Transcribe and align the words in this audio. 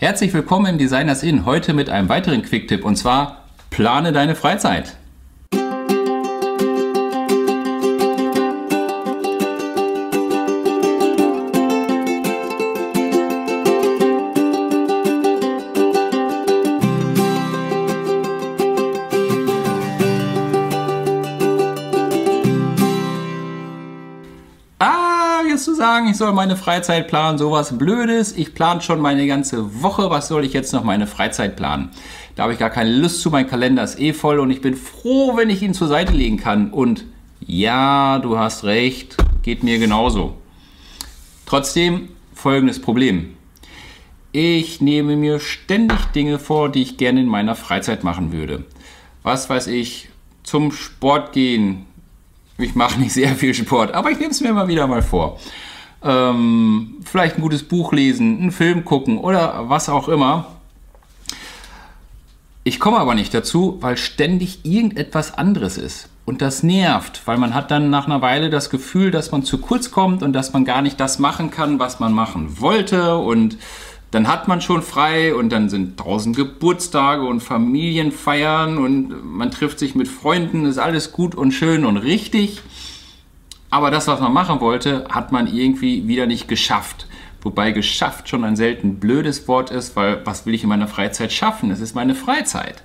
Herzlich 0.00 0.32
willkommen 0.32 0.64
im 0.64 0.78
Designers 0.78 1.22
Inn, 1.22 1.44
heute 1.44 1.74
mit 1.74 1.90
einem 1.90 2.08
weiteren 2.08 2.40
Quick-Tipp 2.40 2.86
und 2.86 2.96
zwar 2.96 3.44
plane 3.68 4.12
deine 4.12 4.34
Freizeit. 4.34 4.96
Jetzt 25.50 25.64
zu 25.64 25.74
sagen, 25.74 26.08
ich 26.08 26.16
soll 26.16 26.32
meine 26.32 26.56
Freizeit 26.56 27.08
planen, 27.08 27.36
sowas 27.36 27.76
Blödes. 27.76 28.32
Ich 28.32 28.54
plane 28.54 28.80
schon 28.80 29.00
meine 29.00 29.26
ganze 29.26 29.82
Woche. 29.82 30.10
Was 30.10 30.28
soll 30.28 30.44
ich 30.44 30.52
jetzt 30.52 30.72
noch 30.72 30.84
meine 30.84 31.06
Freizeit 31.06 31.56
planen? 31.56 31.90
Da 32.36 32.44
habe 32.44 32.52
ich 32.52 32.58
gar 32.58 32.70
keine 32.70 32.96
Lust 32.96 33.20
zu. 33.20 33.30
Mein 33.30 33.48
Kalender 33.48 33.82
ist 33.82 33.98
eh 33.98 34.12
voll 34.12 34.38
und 34.38 34.50
ich 34.50 34.60
bin 34.60 34.76
froh, 34.76 35.36
wenn 35.36 35.50
ich 35.50 35.62
ihn 35.62 35.74
zur 35.74 35.88
Seite 35.88 36.12
legen 36.12 36.36
kann. 36.36 36.70
Und 36.70 37.04
ja, 37.40 38.18
du 38.20 38.38
hast 38.38 38.64
recht, 38.64 39.16
geht 39.42 39.62
mir 39.62 39.78
genauso. 39.78 40.36
Trotzdem 41.46 42.10
folgendes 42.32 42.80
Problem. 42.80 43.34
Ich 44.32 44.80
nehme 44.80 45.16
mir 45.16 45.40
ständig 45.40 46.04
Dinge 46.14 46.38
vor, 46.38 46.68
die 46.70 46.82
ich 46.82 46.96
gerne 46.96 47.20
in 47.20 47.26
meiner 47.26 47.56
Freizeit 47.56 48.04
machen 48.04 48.32
würde. 48.32 48.64
Was 49.24 49.50
weiß 49.50 49.66
ich, 49.66 50.08
zum 50.44 50.70
Sport 50.70 51.32
gehen, 51.32 51.86
ich 52.62 52.74
mache 52.74 53.00
nicht 53.00 53.12
sehr 53.12 53.34
viel 53.36 53.54
Sport, 53.54 53.94
aber 53.94 54.10
ich 54.10 54.18
nehme 54.18 54.30
es 54.30 54.40
mir 54.40 54.50
immer 54.50 54.68
wieder 54.68 54.86
mal 54.86 55.02
vor. 55.02 55.38
Ähm, 56.02 56.96
vielleicht 57.04 57.36
ein 57.36 57.42
gutes 57.42 57.62
Buch 57.62 57.92
lesen, 57.92 58.38
einen 58.40 58.52
Film 58.52 58.84
gucken 58.84 59.18
oder 59.18 59.68
was 59.68 59.88
auch 59.88 60.08
immer. 60.08 60.46
Ich 62.62 62.78
komme 62.78 62.98
aber 62.98 63.14
nicht 63.14 63.32
dazu, 63.32 63.78
weil 63.80 63.96
ständig 63.96 64.64
irgendetwas 64.64 65.36
anderes 65.36 65.78
ist. 65.78 66.08
Und 66.26 66.42
das 66.42 66.62
nervt, 66.62 67.22
weil 67.24 67.38
man 67.38 67.54
hat 67.54 67.70
dann 67.70 67.90
nach 67.90 68.06
einer 68.06 68.22
Weile 68.22 68.50
das 68.50 68.70
Gefühl, 68.70 69.10
dass 69.10 69.32
man 69.32 69.42
zu 69.42 69.58
kurz 69.58 69.90
kommt 69.90 70.22
und 70.22 70.32
dass 70.32 70.52
man 70.52 70.64
gar 70.64 70.82
nicht 70.82 71.00
das 71.00 71.18
machen 71.18 71.50
kann, 71.50 71.78
was 71.78 71.98
man 71.98 72.12
machen 72.12 72.60
wollte. 72.60 73.16
Und 73.16 73.56
dann 74.10 74.26
hat 74.26 74.48
man 74.48 74.60
schon 74.60 74.82
frei 74.82 75.34
und 75.34 75.50
dann 75.50 75.68
sind 75.68 75.98
tausend 75.98 76.36
Geburtstage 76.36 77.22
und 77.22 77.40
Familienfeiern 77.40 78.78
und 78.78 79.24
man 79.24 79.50
trifft 79.50 79.78
sich 79.78 79.94
mit 79.94 80.08
Freunden, 80.08 80.66
ist 80.66 80.78
alles 80.78 81.12
gut 81.12 81.34
und 81.34 81.52
schön 81.52 81.84
und 81.84 81.96
richtig. 81.96 82.60
Aber 83.70 83.92
das, 83.92 84.08
was 84.08 84.20
man 84.20 84.32
machen 84.32 84.60
wollte, 84.60 85.06
hat 85.10 85.30
man 85.30 85.46
irgendwie 85.46 86.08
wieder 86.08 86.26
nicht 86.26 86.48
geschafft. 86.48 87.06
Wobei 87.42 87.70
geschafft 87.70 88.28
schon 88.28 88.44
ein 88.44 88.56
selten 88.56 88.96
blödes 88.98 89.46
Wort 89.46 89.70
ist, 89.70 89.94
weil 89.96 90.26
was 90.26 90.44
will 90.44 90.54
ich 90.54 90.64
in 90.64 90.68
meiner 90.68 90.88
Freizeit 90.88 91.32
schaffen? 91.32 91.70
Es 91.70 91.80
ist 91.80 91.94
meine 91.94 92.16
Freizeit. 92.16 92.82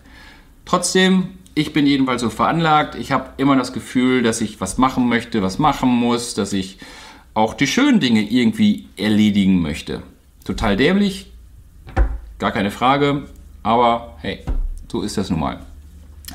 Trotzdem, 0.64 1.30
ich 1.56 1.73
bin 1.73 1.88
jedenfalls 1.88 2.22
so 2.22 2.30
veranlagt. 2.30 2.96
Ich 2.96 3.12
habe 3.12 3.31
immer 3.38 3.56
das 3.56 3.73
Gefühl, 3.73 4.22
dass 4.22 4.42
ich 4.42 4.62
was 4.62 4.78
machen 4.78 5.09
möchte, 5.09 5.42
was 5.42 5.58
machen 5.58 5.90
muss, 5.90 6.36
dass 6.36 6.53
ich 6.53 6.78
auch 7.34 7.56
die 7.56 7.68
schönen 7.68 8.00
Dinge 8.00 8.22
irgendwie 8.22 8.88
erledigen 8.96 9.62
möchte. 9.62 10.03
Total 10.46 10.78
dämlich, 10.78 11.32
gar 12.38 12.52
keine 12.52 12.70
Frage, 12.70 13.24
aber 13.64 14.16
hey, 14.22 14.46
so 14.92 15.02
ist 15.02 15.18
das 15.18 15.32
nun 15.32 15.40
mal. 15.40 15.60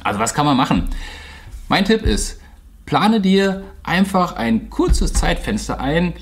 Also 0.03 0.19
was 0.19 0.35
kann 0.35 0.45
man 0.45 0.57
machen? 0.57 0.89
Mein 1.69 1.85
Tipp 1.85 2.03
ist, 2.03 2.41
plane 2.87 3.21
dir 3.21 3.63
einfach 3.85 4.35
ein 4.35 4.69
kurzes 4.69 5.13
Zeitfenster 5.13 5.79
ein, 5.79 6.15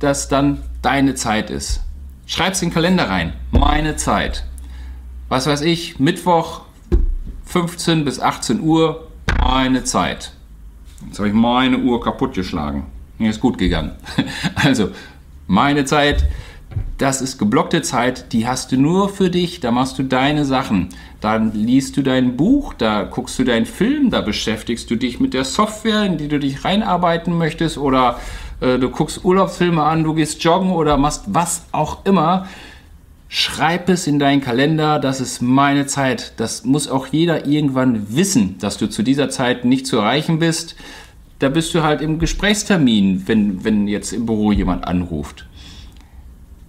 das 0.00 0.28
dann 0.28 0.60
deine 0.82 1.14
Zeit 1.14 1.48
ist. 1.48 1.82
Schreib 2.26 2.54
es 2.54 2.62
in 2.62 2.70
den 2.70 2.74
Kalender 2.74 3.08
rein, 3.08 3.32
meine 3.52 3.94
Zeit. 3.94 4.44
Was 5.28 5.46
weiß 5.46 5.60
ich, 5.60 6.00
Mittwoch 6.00 6.62
15 7.44 8.04
bis 8.04 8.18
18 8.18 8.60
Uhr, 8.60 9.06
meine 9.40 9.84
Zeit. 9.84 10.32
Jetzt 11.06 11.20
habe 11.20 11.28
ich 11.28 11.34
meine 11.34 11.78
Uhr 11.78 12.02
kaputt 12.02 12.34
geschlagen. 12.34 12.86
Mir 13.18 13.30
ist 13.30 13.40
gut 13.40 13.56
gegangen. 13.56 13.92
Also, 14.56 14.90
meine 15.46 15.84
Zeit 15.84 16.26
das 16.98 17.20
ist 17.20 17.38
geblockte 17.38 17.82
Zeit, 17.82 18.32
die 18.32 18.48
hast 18.48 18.72
du 18.72 18.78
nur 18.78 19.10
für 19.10 19.28
dich, 19.28 19.60
da 19.60 19.70
machst 19.70 19.98
du 19.98 20.02
deine 20.02 20.44
Sachen. 20.46 20.88
Dann 21.20 21.52
liest 21.52 21.96
du 21.96 22.02
dein 22.02 22.36
Buch, 22.36 22.72
da 22.72 23.02
guckst 23.02 23.38
du 23.38 23.44
deinen 23.44 23.66
Film, 23.66 24.10
da 24.10 24.22
beschäftigst 24.22 24.90
du 24.90 24.96
dich 24.96 25.20
mit 25.20 25.34
der 25.34 25.44
Software, 25.44 26.04
in 26.04 26.16
die 26.16 26.28
du 26.28 26.38
dich 26.38 26.64
reinarbeiten 26.64 27.36
möchtest 27.36 27.76
oder 27.76 28.18
äh, 28.60 28.78
du 28.78 28.88
guckst 28.88 29.24
Urlaubsfilme 29.24 29.82
an, 29.82 30.04
du 30.04 30.14
gehst 30.14 30.42
joggen 30.42 30.70
oder 30.70 30.96
machst 30.96 31.24
was 31.26 31.66
auch 31.72 32.04
immer. 32.06 32.46
Schreib 33.28 33.88
es 33.88 34.06
in 34.06 34.18
deinen 34.18 34.40
Kalender, 34.40 34.98
das 34.98 35.20
ist 35.20 35.42
meine 35.42 35.86
Zeit. 35.86 36.32
Das 36.38 36.64
muss 36.64 36.88
auch 36.88 37.08
jeder 37.08 37.46
irgendwann 37.46 38.16
wissen, 38.16 38.56
dass 38.58 38.78
du 38.78 38.88
zu 38.88 39.02
dieser 39.02 39.28
Zeit 39.28 39.64
nicht 39.64 39.86
zu 39.86 39.98
erreichen 39.98 40.38
bist. 40.38 40.76
Da 41.40 41.50
bist 41.50 41.74
du 41.74 41.82
halt 41.82 42.00
im 42.00 42.18
Gesprächstermin, 42.18 43.24
wenn, 43.26 43.64
wenn 43.64 43.88
jetzt 43.88 44.12
im 44.12 44.24
Büro 44.24 44.52
jemand 44.52 44.86
anruft. 44.86 45.44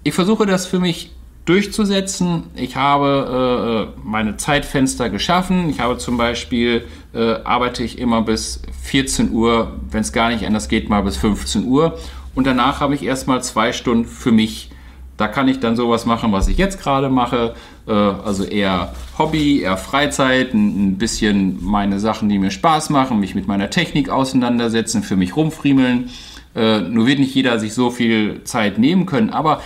Ich 0.07 0.13
versuche 0.13 0.45
das 0.45 0.65
für 0.65 0.79
mich 0.79 1.11
durchzusetzen. 1.43 2.43
Ich 2.55 2.77
habe 2.77 3.93
äh, 3.93 3.99
meine 4.07 4.37
Zeitfenster 4.37 5.09
geschaffen. 5.09 5.69
Ich 5.69 5.81
habe 5.81 5.97
zum 5.97 6.15
Beispiel, 6.15 6.85
äh, 7.13 7.33
arbeite 7.43 7.83
ich 7.83 7.99
immer 7.99 8.21
bis 8.21 8.61
14 8.83 9.33
Uhr, 9.33 9.73
wenn 9.91 9.99
es 9.99 10.13
gar 10.13 10.29
nicht 10.29 10.45
anders 10.45 10.69
geht, 10.69 10.87
mal 10.87 11.01
bis 11.01 11.17
15 11.17 11.65
Uhr. 11.65 11.99
Und 12.35 12.47
danach 12.47 12.79
habe 12.79 12.95
ich 12.95 13.03
erstmal 13.03 13.43
zwei 13.43 13.73
Stunden 13.73 14.05
für 14.05 14.31
mich. 14.31 14.71
Da 15.17 15.27
kann 15.27 15.49
ich 15.49 15.59
dann 15.59 15.75
sowas 15.75 16.05
machen, 16.05 16.31
was 16.31 16.47
ich 16.47 16.57
jetzt 16.57 16.79
gerade 16.81 17.09
mache. 17.09 17.53
Äh, 17.85 17.91
also 17.91 18.45
eher 18.45 18.93
Hobby, 19.17 19.59
eher 19.59 19.75
Freizeit, 19.75 20.53
ein, 20.53 20.91
ein 20.91 20.97
bisschen 20.97 21.61
meine 21.61 21.99
Sachen, 21.99 22.29
die 22.29 22.39
mir 22.39 22.51
Spaß 22.51 22.91
machen, 22.91 23.19
mich 23.19 23.35
mit 23.35 23.49
meiner 23.49 23.69
Technik 23.69 24.07
auseinandersetzen, 24.07 25.03
für 25.03 25.17
mich 25.17 25.35
rumfriemeln. 25.35 26.09
Äh, 26.57 26.81
nur 26.81 27.05
wird 27.05 27.19
nicht 27.19 27.35
jeder 27.35 27.59
sich 27.59 27.75
so 27.75 27.91
viel 27.91 28.43
Zeit 28.43 28.79
nehmen 28.79 29.05
können, 29.05 29.29
aber 29.29 29.61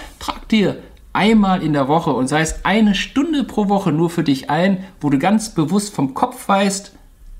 dir 0.51 0.77
einmal 1.13 1.63
in 1.63 1.73
der 1.73 1.87
Woche 1.87 2.11
und 2.11 2.27
sei 2.27 2.41
es 2.41 2.63
eine 2.65 2.95
Stunde 2.95 3.43
pro 3.43 3.69
Woche 3.69 3.91
nur 3.91 4.09
für 4.09 4.23
dich 4.23 4.49
ein, 4.49 4.83
wo 4.99 5.09
du 5.09 5.19
ganz 5.19 5.53
bewusst 5.53 5.93
vom 5.93 6.13
Kopf 6.13 6.47
weißt, 6.47 6.93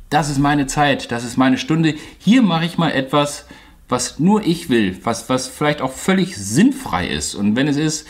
das 0.09 0.29
ist 0.29 0.39
meine 0.39 0.67
Zeit, 0.67 1.11
das 1.11 1.23
ist 1.23 1.37
meine 1.37 1.57
Stunde. 1.57 1.95
Hier 2.19 2.41
mache 2.41 2.65
ich 2.65 2.77
mal 2.77 2.91
etwas, 2.91 3.45
was 3.87 4.19
nur 4.19 4.45
ich 4.45 4.69
will, 4.69 4.97
was, 5.03 5.29
was 5.29 5.47
vielleicht 5.47 5.81
auch 5.81 5.91
völlig 5.91 6.35
sinnfrei 6.35 7.07
ist. 7.07 7.33
Und 7.33 7.55
wenn 7.55 7.67
es 7.67 7.77
ist, 7.77 8.07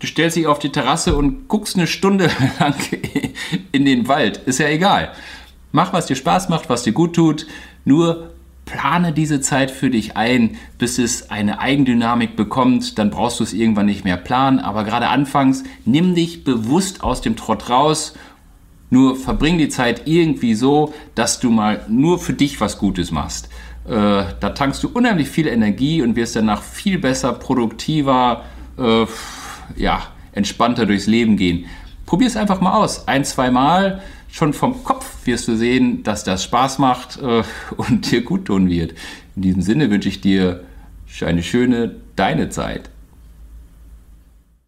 du 0.00 0.06
stellst 0.06 0.36
dich 0.36 0.48
auf 0.48 0.58
die 0.58 0.72
Terrasse 0.72 1.16
und 1.16 1.46
guckst 1.48 1.76
eine 1.76 1.86
Stunde 1.86 2.28
lang 2.58 2.74
in 3.70 3.84
den 3.84 4.08
Wald, 4.08 4.38
ist 4.46 4.58
ja 4.58 4.68
egal. 4.68 5.12
Mach, 5.70 5.92
was 5.92 6.06
dir 6.06 6.16
Spaß 6.16 6.48
macht, 6.48 6.68
was 6.68 6.82
dir 6.82 6.92
gut 6.92 7.14
tut. 7.14 7.46
Nur 7.84 8.33
plane 8.64 9.12
diese 9.12 9.40
Zeit 9.40 9.70
für 9.70 9.90
dich 9.90 10.16
ein, 10.16 10.56
bis 10.78 10.98
es 10.98 11.30
eine 11.30 11.60
Eigendynamik 11.60 12.36
bekommt. 12.36 12.98
Dann 12.98 13.10
brauchst 13.10 13.40
du 13.40 13.44
es 13.44 13.52
irgendwann 13.52 13.86
nicht 13.86 14.04
mehr 14.04 14.16
planen. 14.16 14.58
Aber 14.58 14.84
gerade 14.84 15.08
anfangs 15.08 15.64
nimm 15.84 16.14
dich 16.14 16.44
bewusst 16.44 17.02
aus 17.02 17.20
dem 17.20 17.36
Trott 17.36 17.68
raus. 17.68 18.14
Nur 18.90 19.16
verbring 19.16 19.58
die 19.58 19.68
Zeit 19.68 20.02
irgendwie 20.06 20.54
so, 20.54 20.94
dass 21.14 21.40
du 21.40 21.50
mal 21.50 21.84
nur 21.88 22.18
für 22.18 22.32
dich 22.32 22.60
was 22.60 22.78
Gutes 22.78 23.10
machst. 23.10 23.48
Äh, 23.86 23.90
da 24.40 24.50
tankst 24.50 24.82
du 24.82 24.88
unheimlich 24.88 25.28
viel 25.28 25.46
Energie 25.46 26.00
und 26.00 26.16
wirst 26.16 26.36
danach 26.36 26.62
viel 26.62 26.98
besser, 26.98 27.32
produktiver, 27.32 28.44
äh, 28.78 29.06
ja, 29.76 30.02
entspannter 30.32 30.86
durchs 30.86 31.06
Leben 31.06 31.36
gehen. 31.36 31.66
Probier 32.06 32.26
es 32.26 32.36
einfach 32.36 32.60
mal 32.60 32.74
aus. 32.74 33.08
Ein, 33.08 33.24
zwei 33.24 33.50
Mal 33.50 34.02
schon 34.34 34.52
vom 34.52 34.82
Kopf 34.82 35.26
wirst 35.26 35.46
du 35.46 35.56
sehen, 35.56 36.02
dass 36.02 36.24
das 36.24 36.42
Spaß 36.42 36.80
macht 36.80 37.22
äh, 37.22 37.44
und 37.76 38.10
dir 38.10 38.22
gut 38.22 38.46
tun 38.46 38.68
wird. 38.68 38.94
In 39.36 39.42
diesem 39.42 39.62
Sinne 39.62 39.90
wünsche 39.90 40.08
ich 40.08 40.20
dir 40.20 40.64
eine 41.20 41.44
schöne 41.44 41.94
deine 42.16 42.48
Zeit. 42.48 42.90